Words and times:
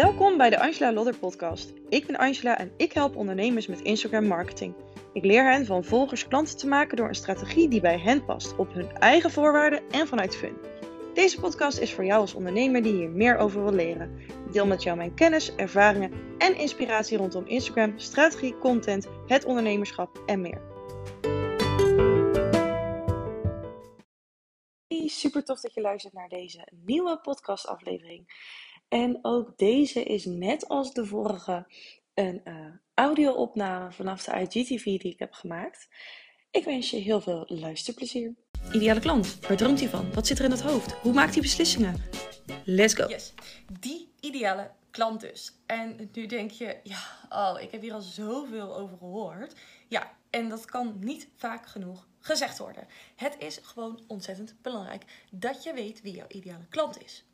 Welkom 0.00 0.36
bij 0.36 0.50
de 0.50 0.60
Angela 0.60 0.92
Lodder 0.92 1.16
podcast. 1.16 1.72
Ik 1.88 2.06
ben 2.06 2.16
Angela 2.16 2.58
en 2.58 2.72
ik 2.76 2.92
help 2.92 3.16
ondernemers 3.16 3.66
met 3.66 3.80
Instagram 3.80 4.26
marketing. 4.26 4.74
Ik 5.12 5.24
leer 5.24 5.52
hen 5.52 5.66
van 5.66 5.84
volgers 5.84 6.28
klanten 6.28 6.56
te 6.56 6.66
maken 6.66 6.96
door 6.96 7.08
een 7.08 7.14
strategie 7.14 7.68
die 7.68 7.80
bij 7.80 7.98
hen 7.98 8.24
past, 8.24 8.56
op 8.56 8.72
hun 8.72 8.92
eigen 8.92 9.30
voorwaarden 9.30 9.82
en 9.90 10.06
vanuit 10.06 10.36
fun. 10.36 10.56
Deze 11.14 11.40
podcast 11.40 11.78
is 11.78 11.92
voor 11.94 12.04
jou 12.04 12.20
als 12.20 12.34
ondernemer 12.34 12.82
die 12.82 12.92
hier 12.92 13.10
meer 13.10 13.36
over 13.36 13.62
wil 13.62 13.72
leren. 13.72 14.18
Ik 14.46 14.52
deel 14.52 14.66
met 14.66 14.82
jou 14.82 14.96
mijn 14.96 15.14
kennis, 15.14 15.54
ervaringen 15.54 16.12
en 16.38 16.56
inspiratie 16.56 17.16
rondom 17.16 17.46
Instagram, 17.46 17.98
strategie, 17.98 18.58
content, 18.58 19.08
het 19.26 19.44
ondernemerschap 19.44 20.22
en 20.26 20.40
meer. 20.40 20.60
Super 25.06 25.44
tof 25.44 25.60
dat 25.60 25.74
je 25.74 25.80
luistert 25.80 26.12
naar 26.12 26.28
deze 26.28 26.68
nieuwe 26.84 27.18
podcastaflevering. 27.18 28.26
En 28.90 29.18
ook 29.22 29.58
deze 29.58 30.02
is 30.02 30.24
net 30.24 30.68
als 30.68 30.92
de 30.92 31.06
vorige 31.06 31.66
een 32.14 32.40
uh, 32.44 32.54
audio-opname 32.94 33.92
vanaf 33.92 34.24
de 34.24 34.40
IGTV 34.40 34.84
die 34.84 35.12
ik 35.12 35.18
heb 35.18 35.32
gemaakt. 35.32 35.88
Ik 36.50 36.64
wens 36.64 36.90
je 36.90 36.96
heel 36.96 37.20
veel 37.20 37.44
luisterplezier. 37.46 38.34
Ideale 38.72 39.00
klant, 39.00 39.38
waar 39.40 39.56
droomt 39.56 39.80
hij 39.80 39.88
van? 39.88 40.12
Wat 40.12 40.26
zit 40.26 40.38
er 40.38 40.44
in 40.44 40.50
het 40.50 40.62
hoofd? 40.62 40.92
Hoe 40.92 41.12
maakt 41.12 41.32
hij 41.32 41.42
beslissingen? 41.42 42.02
Let's 42.64 42.94
go! 42.94 43.08
Yes, 43.08 43.34
die 43.80 44.12
ideale 44.20 44.70
klant 44.90 45.20
dus. 45.20 45.52
En 45.66 46.10
nu 46.12 46.26
denk 46.26 46.50
je, 46.50 46.80
ja, 46.82 47.00
oh, 47.28 47.60
ik 47.60 47.70
heb 47.70 47.82
hier 47.82 47.92
al 47.92 48.00
zoveel 48.00 48.76
over 48.76 48.96
gehoord. 48.98 49.54
Ja, 49.88 50.16
en 50.30 50.48
dat 50.48 50.64
kan 50.64 50.96
niet 51.00 51.28
vaak 51.36 51.66
genoeg 51.66 52.08
gezegd 52.18 52.58
worden. 52.58 52.86
Het 53.16 53.36
is 53.38 53.60
gewoon 53.62 54.04
ontzettend 54.06 54.54
belangrijk 54.62 55.04
dat 55.30 55.62
je 55.62 55.74
weet 55.74 56.02
wie 56.02 56.14
jouw 56.14 56.28
ideale 56.28 56.66
klant 56.68 57.02
is 57.02 57.24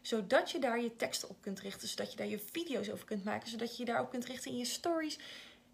zodat 0.00 0.50
je 0.50 0.58
daar 0.58 0.80
je 0.80 0.96
teksten 0.96 1.28
op 1.28 1.36
kunt 1.40 1.60
richten, 1.60 1.88
zodat 1.88 2.10
je 2.10 2.16
daar 2.16 2.26
je 2.26 2.38
video's 2.38 2.88
over 2.88 3.04
kunt 3.04 3.24
maken, 3.24 3.48
zodat 3.48 3.76
je 3.76 3.84
je 3.84 3.90
daarop 3.90 4.10
kunt 4.10 4.24
richten 4.24 4.50
in 4.50 4.56
je 4.56 4.64
stories. 4.64 5.18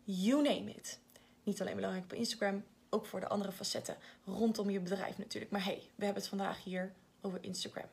You 0.04 0.42
name 0.42 0.70
it. 0.70 0.98
Niet 1.42 1.60
alleen 1.60 1.74
belangrijk 1.74 2.04
op 2.04 2.12
Instagram, 2.12 2.64
ook 2.90 3.06
voor 3.06 3.20
de 3.20 3.28
andere 3.28 3.52
facetten 3.52 3.96
rondom 4.24 4.70
je 4.70 4.80
bedrijf 4.80 5.18
natuurlijk. 5.18 5.52
Maar 5.52 5.64
hey, 5.64 5.82
we 5.94 6.04
hebben 6.04 6.22
het 6.22 6.30
vandaag 6.30 6.64
hier 6.64 6.92
over 7.20 7.38
Instagram. 7.44 7.88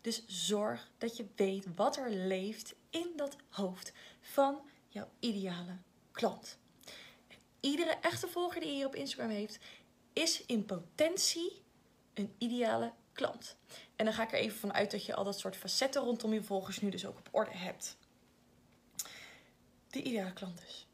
Dus 0.00 0.22
zorg 0.26 0.90
dat 0.98 1.16
je 1.16 1.26
weet 1.36 1.66
wat 1.74 1.96
er 1.96 2.10
leeft 2.10 2.74
in 2.90 3.12
dat 3.16 3.36
hoofd 3.48 3.92
van 4.20 4.58
jouw 4.88 5.08
ideale 5.18 5.76
klant. 6.12 6.58
iedere 7.60 7.96
echte 8.00 8.28
volger 8.28 8.60
die 8.60 8.76
je 8.76 8.86
op 8.86 8.94
Instagram 8.94 9.30
heeft, 9.30 9.58
is 10.12 10.44
in 10.46 10.64
potentie 10.64 11.62
een 12.14 12.34
ideale 12.38 12.92
klant. 13.12 13.56
En 13.96 14.04
dan 14.04 14.14
ga 14.14 14.22
ik 14.22 14.32
er 14.32 14.38
even 14.38 14.58
van 14.58 14.72
uit 14.72 14.90
dat 14.90 15.06
je 15.06 15.14
al 15.14 15.24
dat 15.24 15.38
soort 15.38 15.56
facetten 15.56 16.02
rondom 16.02 16.32
je 16.32 16.42
volgers 16.42 16.80
nu 16.80 16.90
dus 16.90 17.06
ook 17.06 17.18
op 17.18 17.28
orde 17.30 17.56
hebt. 17.56 17.96
De 19.90 20.02
ideale 20.02 20.32
klant 20.32 20.60
dus. 20.60 20.86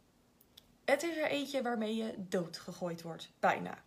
Het 0.84 1.02
is 1.02 1.16
er 1.16 1.26
eentje 1.26 1.62
waarmee 1.62 1.96
je 1.96 2.14
doodgegooid 2.16 3.02
wordt, 3.02 3.30
bijna. 3.40 3.82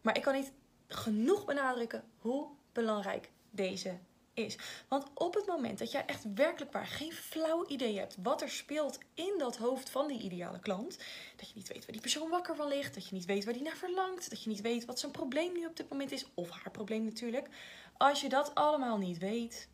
Maar 0.00 0.16
ik 0.16 0.22
kan 0.22 0.34
niet 0.34 0.52
genoeg 0.88 1.44
benadrukken 1.44 2.04
hoe 2.18 2.48
belangrijk 2.72 3.30
deze 3.50 3.98
is. 4.38 4.56
Want 4.88 5.06
op 5.14 5.34
het 5.34 5.46
moment 5.46 5.78
dat 5.78 5.90
jij 5.92 6.04
echt 6.06 6.34
werkelijk 6.34 6.72
waar 6.72 6.86
geen 6.86 7.12
flauw 7.12 7.66
idee 7.66 7.98
hebt 7.98 8.16
wat 8.22 8.42
er 8.42 8.50
speelt 8.50 8.98
in 9.14 9.34
dat 9.38 9.56
hoofd 9.56 9.90
van 9.90 10.06
die 10.08 10.20
ideale 10.20 10.58
klant, 10.58 10.98
dat 11.36 11.48
je 11.48 11.54
niet 11.54 11.68
weet 11.68 11.82
waar 11.84 11.92
die 11.92 12.00
persoon 12.00 12.30
wakker 12.30 12.56
van 12.56 12.68
ligt, 12.68 12.94
dat 12.94 13.08
je 13.08 13.14
niet 13.14 13.24
weet 13.24 13.44
waar 13.44 13.54
die 13.54 13.62
naar 13.62 13.76
verlangt, 13.76 14.30
dat 14.30 14.42
je 14.42 14.48
niet 14.48 14.60
weet 14.60 14.84
wat 14.84 14.98
zijn 14.98 15.12
probleem 15.12 15.52
nu 15.52 15.66
op 15.66 15.76
dit 15.76 15.88
moment 15.88 16.12
is, 16.12 16.26
of 16.34 16.50
haar 16.50 16.70
probleem 16.70 17.04
natuurlijk. 17.04 17.48
Als 17.96 18.20
je 18.20 18.28
dat 18.28 18.54
allemaal 18.54 18.98
niet 18.98 19.18
weet, 19.18 19.68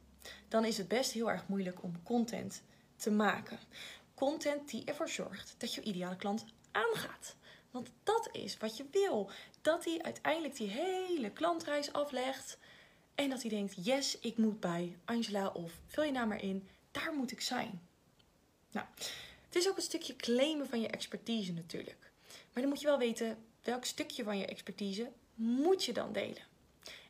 dan 0.48 0.64
is 0.64 0.76
het 0.78 0.88
best 0.88 1.12
heel 1.12 1.30
erg 1.30 1.48
moeilijk 1.48 1.82
om 1.82 2.02
content 2.02 2.62
te 2.96 3.10
maken. 3.10 3.58
Content 4.14 4.68
die 4.70 4.84
ervoor 4.84 5.08
zorgt 5.08 5.54
dat 5.58 5.74
je 5.74 5.82
ideale 5.82 6.16
klant 6.16 6.44
aangaat. 6.72 7.36
Want 7.70 7.90
dat 8.02 8.28
is 8.32 8.56
wat 8.56 8.76
je 8.76 8.84
wil. 8.90 9.30
Dat 9.62 9.84
hij 9.84 10.02
uiteindelijk 10.02 10.56
die 10.56 10.68
hele 10.68 11.30
klantreis 11.30 11.92
aflegt 11.92 12.58
en 13.14 13.30
dat 13.30 13.40
hij 13.40 13.50
denkt, 13.50 13.74
yes, 13.76 14.18
ik 14.18 14.36
moet 14.36 14.60
bij 14.60 14.96
Angela 15.04 15.48
of 15.48 15.72
vul 15.86 16.04
je 16.04 16.12
naam 16.12 16.28
maar 16.28 16.42
in, 16.42 16.68
daar 16.90 17.14
moet 17.14 17.32
ik 17.32 17.40
zijn. 17.40 17.80
Nou, 18.70 18.86
het 19.46 19.56
is 19.56 19.68
ook 19.68 19.76
een 19.76 19.82
stukje 19.82 20.16
claimen 20.16 20.68
van 20.68 20.80
je 20.80 20.88
expertise 20.88 21.52
natuurlijk. 21.52 22.12
Maar 22.52 22.62
dan 22.62 22.68
moet 22.68 22.80
je 22.80 22.86
wel 22.86 22.98
weten 22.98 23.36
welk 23.62 23.84
stukje 23.84 24.24
van 24.24 24.38
je 24.38 24.46
expertise 24.46 25.10
moet 25.34 25.84
je 25.84 25.92
dan 25.92 26.12
delen. 26.12 26.42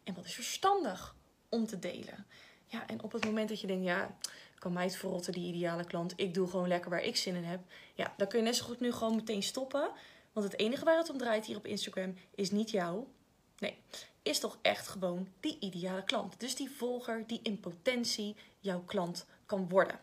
En 0.04 0.14
wat 0.14 0.24
is 0.24 0.34
verstandig 0.34 1.14
om 1.48 1.66
te 1.66 1.78
delen. 1.78 2.26
Ja, 2.66 2.86
en 2.86 3.02
op 3.02 3.12
het 3.12 3.24
moment 3.24 3.48
dat 3.48 3.60
je 3.60 3.66
denkt, 3.66 3.84
ja, 3.84 4.16
kan 4.64 4.72
mij 4.72 4.84
het 4.84 4.96
verrotten, 4.96 5.32
die 5.32 5.54
ideale 5.54 5.84
klant. 5.84 6.12
Ik 6.16 6.34
doe 6.34 6.48
gewoon 6.48 6.68
lekker 6.68 6.90
waar 6.90 7.02
ik 7.02 7.16
zin 7.16 7.34
in 7.34 7.44
heb. 7.44 7.60
Ja, 7.94 8.14
dan 8.16 8.28
kun 8.28 8.38
je 8.38 8.44
net 8.44 8.56
zo 8.56 8.64
goed 8.64 8.80
nu 8.80 8.92
gewoon 8.92 9.14
meteen 9.14 9.42
stoppen. 9.42 9.90
Want 10.32 10.46
het 10.46 10.58
enige 10.58 10.84
waar 10.84 10.98
het 10.98 11.10
om 11.10 11.18
draait 11.18 11.46
hier 11.46 11.56
op 11.56 11.66
Instagram 11.66 12.14
is 12.34 12.50
niet 12.50 12.70
jou. 12.70 13.04
Nee, 13.58 13.78
is 14.22 14.38
toch 14.38 14.58
echt 14.62 14.88
gewoon 14.88 15.28
die 15.40 15.56
ideale 15.60 16.04
klant. 16.04 16.40
Dus 16.40 16.54
die 16.54 16.70
volger 16.70 17.26
die 17.26 17.40
in 17.42 17.60
potentie 17.60 18.36
jouw 18.60 18.82
klant 18.82 19.26
kan 19.46 19.68
worden. 19.68 20.00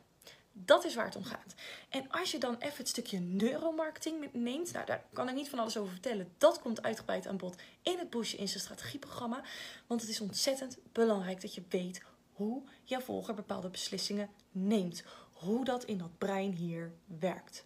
Dat 0.54 0.86
is 0.86 0.96
waar 0.96 1.06
het 1.06 1.16
om 1.16 1.24
gaat. 1.24 1.54
En 1.90 2.12
als 2.12 2.32
je 2.32 2.38
dan 2.38 2.56
even 2.60 2.78
het 2.78 2.88
stukje 2.88 3.20
neuromarketing 3.20 4.34
neemt, 4.34 4.72
nou 4.74 4.86
daar 4.86 5.04
kan 5.14 5.30
ik 5.30 5.36
niet 5.36 5.50
van 5.50 5.60
alles 5.60 5.78
over 5.78 5.92
vertellen. 5.92 6.34
Dat 6.38 6.62
komt 6.62 6.84
uitgebreid 6.84 7.28
aan 7.28 7.38
bod 7.38 7.56
in 7.82 7.98
het 7.98 8.10
Boost 8.10 8.34
in 8.34 8.48
zijn 8.48 8.60
strategieprogramma. 8.60 9.44
Want 9.88 10.02
het 10.02 10.10
is 10.10 10.22
ontzettend 10.22 10.78
belangrijk 10.92 11.42
dat 11.42 11.56
je 11.56 11.64
weet 11.70 12.04
hoe 12.32 12.64
jouw 12.84 13.00
volger 13.00 13.34
bepaalde 13.34 13.70
beslissingen 13.70 14.30
neemt. 14.52 15.04
Hoe 15.32 15.66
dat 15.66 15.84
in 15.84 15.98
dat 15.98 16.18
brein 16.18 16.54
hier 16.54 16.92
werkt. 17.06 17.66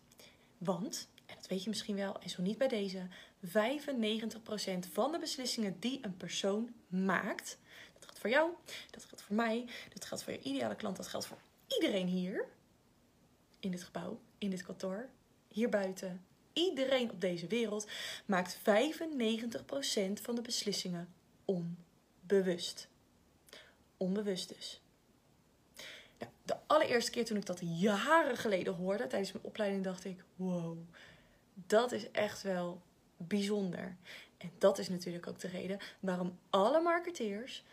Want 0.57 1.07
en 1.25 1.35
dat 1.35 1.47
weet 1.47 1.63
je 1.63 1.69
misschien 1.69 1.95
wel, 1.95 2.19
en 2.19 2.29
zo 2.29 2.41
niet 2.41 2.57
bij 2.57 2.67
deze, 2.67 3.07
95% 3.47 3.49
van 4.91 5.11
de 5.11 5.19
beslissingen 5.19 5.79
die 5.79 5.99
een 6.01 6.17
persoon 6.17 6.73
maakt, 6.87 7.57
dat 7.93 8.03
geldt 8.03 8.19
voor 8.19 8.29
jou, 8.29 8.51
dat 8.91 9.05
geldt 9.05 9.23
voor 9.23 9.35
mij, 9.35 9.65
dat 9.93 10.05
geldt 10.05 10.23
voor 10.23 10.33
je 10.33 10.41
ideale 10.41 10.75
klant, 10.75 10.95
dat 10.97 11.07
geldt 11.07 11.25
voor 11.25 11.37
iedereen 11.67 12.07
hier, 12.07 12.45
in 13.59 13.71
dit 13.71 13.83
gebouw, 13.83 14.19
in 14.37 14.49
dit 14.49 14.63
kantoor, 14.63 15.09
hier 15.47 15.69
buiten, 15.69 16.25
iedereen 16.53 17.11
op 17.11 17.21
deze 17.21 17.47
wereld, 17.47 17.87
maakt 18.25 18.57
95% 18.57 18.61
van 20.21 20.35
de 20.35 20.41
beslissingen 20.41 21.13
onbewust. 21.45 22.87
Onbewust 23.97 24.49
dus. 24.57 24.81
Nou, 26.19 26.31
de 26.43 26.55
allereerste 26.67 27.11
keer 27.11 27.25
toen 27.25 27.37
ik 27.37 27.45
dat 27.45 27.59
jaren 27.61 28.37
geleden 28.37 28.73
hoorde 28.73 29.07
tijdens 29.07 29.31
mijn 29.31 29.45
opleiding, 29.45 29.83
dacht 29.83 30.05
ik: 30.05 30.23
wow, 30.35 30.77
dat 31.53 31.91
is 31.91 32.11
echt 32.11 32.41
wel 32.41 32.81
bijzonder. 33.17 33.97
En 34.37 34.51
dat 34.57 34.77
is 34.77 34.89
natuurlijk 34.89 35.27
ook 35.27 35.39
de 35.39 35.47
reden 35.47 35.79
waarom 35.99 36.39
alle 36.49 36.81
marketeers, 36.81 37.63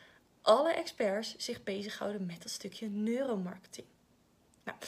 alle 0.42 0.72
experts 0.72 1.36
zich 1.36 1.62
bezighouden 1.62 2.26
met 2.26 2.42
dat 2.42 2.50
stukje 2.50 2.88
neuromarketing. 2.88 3.86
Nou, 4.64 4.78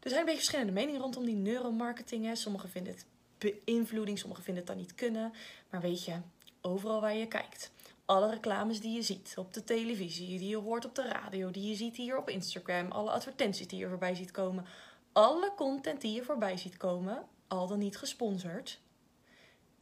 er 0.00 0.10
zijn 0.10 0.20
een 0.20 0.26
beetje 0.26 0.40
verschillende 0.40 0.72
meningen 0.72 1.00
rondom 1.00 1.24
die 1.24 1.34
neuromarketing. 1.34 2.24
Hè. 2.24 2.34
Sommigen 2.34 2.68
vinden 2.68 2.92
het 2.92 3.06
beïnvloeding, 3.38 4.18
sommigen 4.18 4.44
vinden 4.44 4.62
het 4.62 4.72
dan 4.72 4.82
niet 4.82 4.94
kunnen. 4.94 5.32
Maar 5.70 5.80
weet 5.80 6.04
je, 6.04 6.16
overal 6.60 7.00
waar 7.00 7.16
je 7.16 7.28
kijkt, 7.28 7.70
alle 8.04 8.30
reclames 8.30 8.80
die 8.80 8.94
je 8.94 9.02
ziet 9.02 9.34
op 9.36 9.52
de 9.52 9.64
televisie, 9.64 10.38
die 10.38 10.48
je 10.48 10.56
hoort 10.56 10.84
op 10.84 10.94
de 10.94 11.02
radio, 11.08 11.50
die 11.50 11.68
je 11.68 11.74
ziet 11.74 11.96
hier 11.96 12.18
op 12.18 12.28
Instagram, 12.28 12.90
alle 12.90 13.10
advertenties 13.10 13.68
die 13.68 13.78
je 13.78 13.88
voorbij 13.88 14.14
ziet 14.14 14.30
komen, 14.30 14.66
alle 15.12 15.52
content 15.56 16.00
die 16.00 16.14
je 16.14 16.22
voorbij 16.22 16.56
ziet 16.56 16.76
komen, 16.76 17.24
al 17.48 17.66
dan 17.66 17.78
niet 17.78 17.96
gesponsord, 17.96 18.80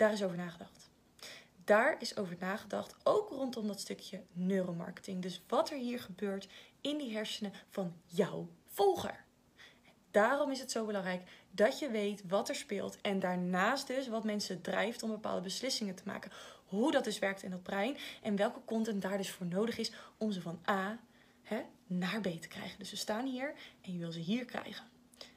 daar 0.03 0.13
is 0.13 0.23
over 0.23 0.37
nagedacht. 0.37 0.91
Daar 1.65 1.97
is 2.01 2.17
over 2.17 2.37
nagedacht, 2.39 2.97
ook 3.03 3.29
rondom 3.29 3.67
dat 3.67 3.81
stukje 3.81 4.23
neuromarketing. 4.33 5.23
Dus 5.23 5.43
wat 5.49 5.71
er 5.71 5.77
hier 5.77 6.01
gebeurt 6.01 6.49
in 6.81 6.99
die 6.99 7.13
hersenen 7.13 7.53
van 7.71 7.95
jouw 8.07 8.49
volger. 8.67 9.25
Daarom 10.11 10.51
is 10.51 10.61
het 10.61 10.71
zo 10.71 10.87
belangrijk 10.87 11.31
dat 11.51 11.79
je 11.79 11.91
weet 11.91 12.29
wat 12.29 12.49
er 12.49 12.55
speelt 12.55 13.01
en 13.01 13.19
daarnaast 13.19 13.87
dus 13.87 14.09
wat 14.09 14.25
mensen 14.25 14.61
drijft 14.61 15.03
om 15.03 15.11
bepaalde 15.11 15.41
beslissingen 15.41 15.95
te 15.95 16.03
maken. 16.07 16.33
Hoe 16.67 16.93
dat 16.93 17.05
dus 17.05 17.19
werkt 17.19 17.43
in 17.43 17.51
dat 17.51 17.63
brein 17.63 17.97
en 18.23 18.37
welke 18.37 18.65
content 18.65 19.03
daar 19.03 19.17
dus 19.17 19.31
voor 19.31 19.47
nodig 19.47 19.79
is 19.79 19.93
om 20.17 20.33
ze 20.33 20.41
van 20.41 20.61
A 20.69 20.99
hè, 21.43 21.63
naar 21.87 22.21
B 22.21 22.41
te 22.41 22.49
krijgen. 22.49 22.79
Dus 22.79 22.89
ze 22.89 22.97
staan 22.97 23.27
hier 23.27 23.55
en 23.81 23.93
je 23.93 23.99
wil 23.99 24.13
ze 24.13 24.21
hier 24.21 24.45
krijgen. 24.45 24.85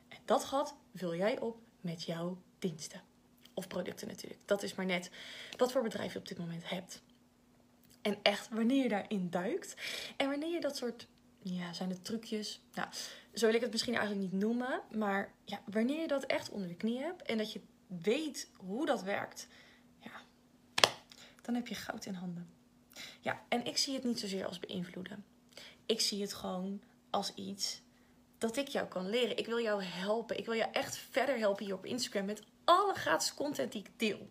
En 0.07 0.17
dat 0.25 0.43
gat 0.43 0.75
vul 0.95 1.15
jij 1.15 1.39
op 1.39 1.57
met 1.81 2.03
jouw 2.03 2.37
diensten. 2.59 3.13
Of 3.55 3.67
producten 3.67 4.07
natuurlijk. 4.07 4.41
Dat 4.45 4.63
is 4.63 4.75
maar 4.75 4.85
net 4.85 5.09
wat 5.57 5.71
voor 5.71 5.83
bedrijf 5.83 6.13
je 6.13 6.19
op 6.19 6.27
dit 6.27 6.37
moment 6.37 6.69
hebt. 6.69 7.01
En 8.01 8.17
echt, 8.21 8.49
wanneer 8.49 8.83
je 8.83 8.89
daarin 8.89 9.29
duikt 9.29 9.75
en 10.17 10.29
wanneer 10.29 10.53
je 10.53 10.61
dat 10.61 10.77
soort, 10.77 11.07
ja, 11.41 11.73
zijn 11.73 11.89
het 11.89 12.05
trucjes? 12.05 12.61
Nou, 12.73 12.87
zo 13.33 13.45
wil 13.45 13.55
ik 13.55 13.61
het 13.61 13.71
misschien 13.71 13.95
eigenlijk 13.95 14.31
niet 14.31 14.41
noemen. 14.41 14.81
Maar 14.91 15.33
ja, 15.45 15.61
wanneer 15.65 16.01
je 16.01 16.07
dat 16.07 16.23
echt 16.23 16.49
onder 16.49 16.67
de 16.67 16.75
knie 16.75 16.99
hebt 16.99 17.21
en 17.21 17.37
dat 17.37 17.51
je 17.53 17.61
weet 17.87 18.49
hoe 18.57 18.85
dat 18.85 19.03
werkt, 19.03 19.47
ja, 19.99 20.21
dan 21.41 21.55
heb 21.55 21.67
je 21.67 21.75
goud 21.75 22.05
in 22.05 22.13
handen. 22.13 22.49
Ja, 23.19 23.41
en 23.49 23.65
ik 23.65 23.77
zie 23.77 23.93
het 23.93 24.03
niet 24.03 24.19
zozeer 24.19 24.45
als 24.45 24.59
beïnvloeden. 24.59 25.25
Ik 25.85 26.01
zie 26.01 26.21
het 26.21 26.33
gewoon 26.33 26.81
als 27.09 27.33
iets 27.33 27.81
dat 28.37 28.57
ik 28.57 28.67
jou 28.67 28.87
kan 28.87 29.09
leren. 29.09 29.37
Ik 29.37 29.45
wil 29.45 29.61
jou 29.61 29.83
helpen. 29.83 30.37
Ik 30.37 30.45
wil 30.45 30.55
jou 30.55 30.71
echt 30.71 30.97
verder 30.97 31.37
helpen 31.37 31.65
hier 31.65 31.73
op 31.73 31.85
Instagram 31.85 32.25
met 32.25 32.43
alle 32.65 32.93
gratis 32.93 33.33
content 33.33 33.71
die 33.71 33.81
ik 33.81 33.99
deel. 33.99 34.29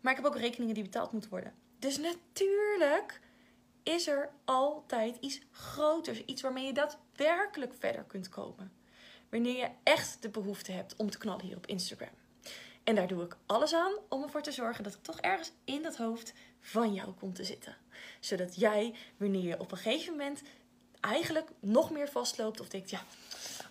Maar 0.00 0.12
ik 0.12 0.18
heb 0.18 0.26
ook 0.26 0.38
rekeningen 0.38 0.74
die 0.74 0.82
betaald 0.82 1.12
moeten 1.12 1.30
worden. 1.30 1.54
Dus 1.78 1.98
natuurlijk 1.98 3.20
is 3.82 4.06
er 4.06 4.30
altijd 4.44 5.16
iets 5.20 5.40
groters. 5.50 6.24
Iets 6.24 6.42
waarmee 6.42 6.66
je 6.66 6.72
daadwerkelijk 6.72 7.74
verder 7.78 8.04
kunt 8.04 8.28
komen. 8.28 8.72
Wanneer 9.28 9.56
je 9.56 9.70
echt 9.82 10.22
de 10.22 10.28
behoefte 10.28 10.72
hebt 10.72 10.96
om 10.96 11.10
te 11.10 11.18
knallen 11.18 11.44
hier 11.44 11.56
op 11.56 11.66
Instagram. 11.66 12.14
En 12.84 12.94
daar 12.94 13.06
doe 13.06 13.22
ik 13.24 13.36
alles 13.46 13.74
aan 13.74 13.92
om 14.08 14.22
ervoor 14.22 14.42
te 14.42 14.52
zorgen 14.52 14.84
dat 14.84 14.94
ik 14.94 15.02
toch 15.02 15.20
ergens 15.20 15.52
in 15.64 15.82
dat 15.82 15.96
hoofd 15.96 16.32
van 16.60 16.94
jou 16.94 17.12
kom 17.12 17.32
te 17.32 17.44
zitten. 17.44 17.76
Zodat 18.20 18.56
jij, 18.56 18.94
wanneer 19.16 19.44
je 19.44 19.60
op 19.60 19.72
een 19.72 19.78
gegeven 19.78 20.12
moment 20.12 20.42
eigenlijk 21.00 21.50
nog 21.60 21.90
meer 21.90 22.08
vastloopt 22.08 22.60
of 22.60 22.68
denkt, 22.68 22.90
ja, 22.90 23.02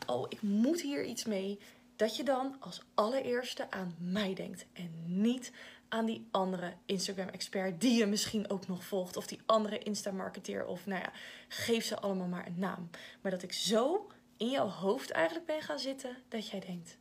oh, 0.05 0.25
ik 0.29 0.41
moet 0.41 0.81
hier 0.81 1.03
iets 1.03 1.25
mee, 1.25 1.59
dat 2.01 2.15
je 2.15 2.23
dan 2.23 2.55
als 2.59 2.81
allereerste 2.93 3.71
aan 3.71 3.95
mij 3.99 4.33
denkt 4.33 4.65
en 4.73 5.03
niet 5.05 5.51
aan 5.89 6.05
die 6.05 6.27
andere 6.31 6.73
Instagram-expert 6.85 7.81
die 7.81 7.97
je 7.97 8.05
misschien 8.05 8.49
ook 8.49 8.67
nog 8.67 8.83
volgt. 8.83 9.17
Of 9.17 9.27
die 9.27 9.39
andere 9.45 9.79
Insta-marketeer. 9.79 10.65
Of 10.65 10.85
nou 10.85 11.01
ja, 11.01 11.11
geef 11.47 11.85
ze 11.85 11.99
allemaal 11.99 12.27
maar 12.27 12.47
een 12.47 12.59
naam. 12.59 12.89
Maar 13.21 13.31
dat 13.31 13.43
ik 13.43 13.53
zo 13.53 14.11
in 14.37 14.49
jouw 14.49 14.67
hoofd 14.67 15.11
eigenlijk 15.11 15.45
ben 15.45 15.61
gaan 15.61 15.79
zitten 15.79 16.17
dat 16.27 16.47
jij 16.47 16.59
denkt: 16.59 16.97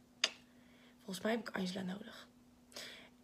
volgens 0.96 1.20
mij 1.20 1.32
heb 1.32 1.48
ik 1.48 1.56
Angela 1.56 1.82
nodig. 1.82 2.28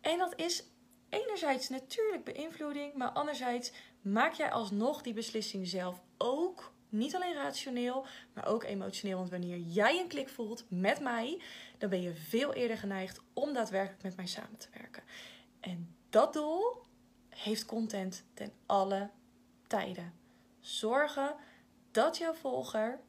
En 0.00 0.18
dat 0.18 0.38
is 0.38 0.64
enerzijds 1.08 1.68
natuurlijk 1.68 2.24
beïnvloeding, 2.24 2.94
maar 2.94 3.10
anderzijds 3.10 3.72
maak 4.00 4.32
jij 4.32 4.50
alsnog 4.52 5.02
die 5.02 5.14
beslissing 5.14 5.68
zelf 5.68 6.00
ook. 6.18 6.72
Niet 6.88 7.14
alleen 7.14 7.34
rationeel, 7.34 8.06
maar 8.32 8.46
ook 8.46 8.64
emotioneel. 8.64 9.18
Want 9.18 9.30
wanneer 9.30 9.58
jij 9.58 10.00
een 10.00 10.08
klik 10.08 10.28
voelt 10.28 10.64
met 10.68 11.00
mij, 11.00 11.42
dan 11.78 11.90
ben 11.90 12.02
je 12.02 12.14
veel 12.14 12.52
eerder 12.52 12.78
geneigd 12.78 13.20
om 13.32 13.52
daadwerkelijk 13.52 14.02
met 14.02 14.16
mij 14.16 14.26
samen 14.26 14.58
te 14.58 14.68
werken. 14.72 15.02
En 15.60 15.96
dat 16.10 16.32
doel 16.32 16.82
heeft 17.28 17.64
content 17.64 18.24
ten 18.34 18.52
alle 18.66 19.10
tijden. 19.66 20.12
Zorgen 20.60 21.34
dat 21.90 22.16
jouw 22.16 22.34
volger 22.34 23.00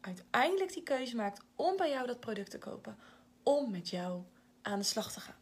uiteindelijk 0.00 0.72
die 0.72 0.82
keuze 0.82 1.16
maakt 1.16 1.44
om 1.56 1.76
bij 1.76 1.90
jou 1.90 2.06
dat 2.06 2.20
product 2.20 2.50
te 2.50 2.58
kopen. 2.58 2.98
Om 3.42 3.70
met 3.70 3.88
jou 3.88 4.22
aan 4.62 4.78
de 4.78 4.84
slag 4.84 5.12
te 5.12 5.20
gaan. 5.20 5.41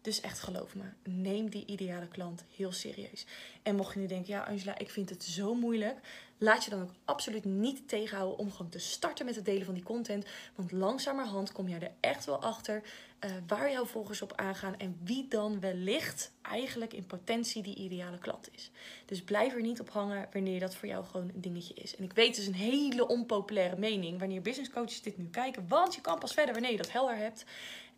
Dus 0.00 0.20
echt 0.20 0.40
geloof 0.40 0.74
me, 0.74 0.84
neem 1.02 1.50
die 1.50 1.66
ideale 1.66 2.08
klant 2.08 2.44
heel 2.56 2.72
serieus. 2.72 3.26
En 3.62 3.76
mocht 3.76 3.94
je 3.94 4.00
nu 4.00 4.06
denken, 4.06 4.32
ja 4.32 4.42
Angela, 4.42 4.78
ik 4.78 4.90
vind 4.90 5.10
het 5.10 5.24
zo 5.24 5.54
moeilijk. 5.54 5.98
Laat 6.38 6.64
je 6.64 6.70
dan 6.70 6.82
ook 6.82 6.92
absoluut 7.04 7.44
niet 7.44 7.88
tegenhouden 7.88 8.38
om 8.38 8.52
gewoon 8.52 8.70
te 8.70 8.78
starten 8.78 9.26
met 9.26 9.34
het 9.34 9.44
delen 9.44 9.64
van 9.64 9.74
die 9.74 9.82
content. 9.82 10.26
Want 10.54 10.72
langzamerhand 10.72 11.52
kom 11.52 11.68
je 11.68 11.78
er 11.78 11.90
echt 12.00 12.24
wel 12.24 12.42
achter 12.42 12.82
uh, 13.24 13.30
waar 13.46 13.70
jouw 13.70 13.84
volgers 13.84 14.22
op 14.22 14.32
aangaan. 14.36 14.78
En 14.78 15.00
wie 15.04 15.28
dan 15.28 15.60
wellicht 15.60 16.32
eigenlijk 16.42 16.92
in 16.92 17.06
potentie 17.06 17.62
die 17.62 17.74
ideale 17.74 18.18
klant 18.18 18.48
is. 18.52 18.70
Dus 19.06 19.22
blijf 19.22 19.54
er 19.54 19.62
niet 19.62 19.80
op 19.80 19.90
hangen 19.90 20.28
wanneer 20.32 20.60
dat 20.60 20.74
voor 20.74 20.88
jou 20.88 21.04
gewoon 21.04 21.30
een 21.34 21.40
dingetje 21.40 21.74
is. 21.74 21.96
En 21.96 22.04
ik 22.04 22.12
weet, 22.12 22.28
het 22.28 22.38
is 22.38 22.46
een 22.46 22.54
hele 22.54 23.08
onpopulaire 23.08 23.76
mening 23.76 24.18
wanneer 24.18 24.42
business 24.42 24.70
coaches 24.70 25.02
dit 25.02 25.18
nu 25.18 25.28
kijken. 25.30 25.68
Want 25.68 25.94
je 25.94 26.00
kan 26.00 26.18
pas 26.18 26.32
verder 26.32 26.52
wanneer 26.52 26.70
je 26.72 26.76
dat 26.76 26.92
helder 26.92 27.16
hebt. 27.16 27.44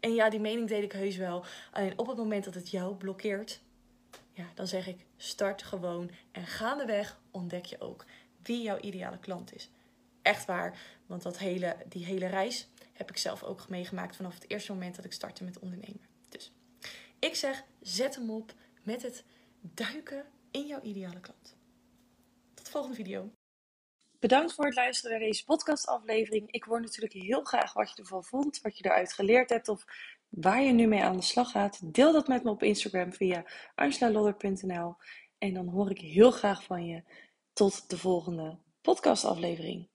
En 0.02 0.14
ja, 0.14 0.31
die 0.31 0.40
mening 0.40 0.69
deed 0.69 0.82
ik 0.82 0.93
heus 0.93 1.16
wel. 1.16 1.44
Alleen 1.70 1.99
op 1.99 2.06
het 2.06 2.16
moment 2.16 2.44
dat 2.44 2.54
het 2.54 2.70
jou 2.70 2.94
blokkeert, 2.94 3.60
ja, 4.32 4.44
dan 4.54 4.66
zeg 4.66 4.87
ik 4.87 5.06
start 5.16 5.62
gewoon. 5.62 6.10
En 6.32 6.46
gaandeweg 6.46 7.20
ontdek 7.31 7.64
je 7.64 7.81
ook 7.81 8.04
wie 8.43 8.62
jouw 8.62 8.78
ideale 8.78 9.19
klant 9.19 9.54
is. 9.54 9.70
Echt 10.22 10.44
waar, 10.44 10.78
want 11.06 11.22
dat 11.22 11.38
hele, 11.38 11.76
die 11.88 12.04
hele 12.04 12.26
reis 12.26 12.69
heb 12.93 13.10
ik 13.10 13.16
zelf 13.16 13.43
ook 13.43 13.69
meegemaakt 13.69 14.16
vanaf 14.16 14.34
het 14.34 14.50
eerste 14.50 14.72
moment 14.72 14.96
dat 14.96 15.04
ik 15.04 15.12
startte 15.12 15.44
met 15.44 15.58
ondernemen. 15.58 16.06
Dus 16.28 16.52
ik 17.19 17.34
zeg, 17.34 17.64
zet 17.81 18.14
hem 18.14 18.31
op 18.31 18.55
met 18.82 19.02
het 19.02 19.25
duiken 19.60 20.25
in 20.50 20.66
jouw 20.66 20.81
ideale 20.81 21.20
klant. 21.20 21.56
Tot 22.55 22.64
de 22.64 22.70
volgende 22.70 22.96
video. 22.96 23.31
Bedankt 24.22 24.54
voor 24.54 24.64
het 24.64 24.74
luisteren 24.74 25.10
naar 25.10 25.28
deze 25.28 25.44
podcastaflevering. 25.44 26.50
Ik 26.52 26.64
hoor 26.64 26.80
natuurlijk 26.80 27.12
heel 27.12 27.42
graag 27.42 27.72
wat 27.72 27.90
je 27.90 28.02
ervan 28.02 28.24
vond, 28.24 28.60
wat 28.60 28.78
je 28.78 28.84
eruit 28.84 29.12
geleerd 29.12 29.50
hebt 29.50 29.69
of 29.69 29.84
waar 30.28 30.62
je 30.62 30.72
nu 30.72 30.86
mee 30.86 31.02
aan 31.02 31.16
de 31.16 31.22
slag 31.22 31.50
gaat. 31.50 31.94
Deel 31.94 32.12
dat 32.12 32.28
met 32.28 32.44
me 32.44 32.50
op 32.50 32.62
Instagram 32.62 33.12
via 33.12 33.44
angelalodder.nl 33.74 34.96
en 35.38 35.54
dan 35.54 35.69
hoor 35.69 35.90
ik 35.90 36.00
heel 36.00 36.30
graag 36.30 36.64
van 36.64 36.86
je. 36.86 37.02
Tot 37.52 37.90
de 37.90 37.98
volgende 37.98 38.58
podcastaflevering. 38.80 39.88